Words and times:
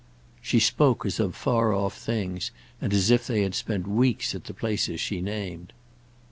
She 0.41 0.59
spoke 0.59 1.05
as 1.05 1.19
of 1.19 1.35
far 1.35 1.71
off 1.75 1.95
things 1.95 2.49
and 2.81 2.91
as 2.91 3.11
if 3.11 3.27
they 3.27 3.43
had 3.43 3.53
spent 3.53 3.85
weeks 3.85 4.33
at 4.33 4.45
the 4.45 4.53
places 4.55 4.99
she 4.99 5.21
named. 5.21 5.73